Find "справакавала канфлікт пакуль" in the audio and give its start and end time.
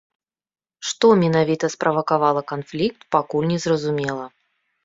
1.75-3.49